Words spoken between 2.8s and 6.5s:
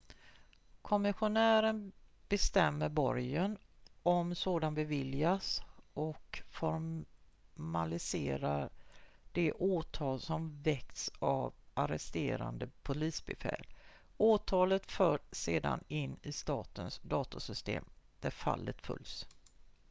borgen om sådan beviljas och